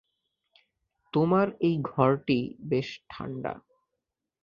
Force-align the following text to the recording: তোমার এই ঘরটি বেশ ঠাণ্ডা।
তোমার 1.13 1.47
এই 1.59 1.75
ঘরটি 1.83 2.39
বেশ 2.63 2.89
ঠাণ্ডা। 3.09 3.53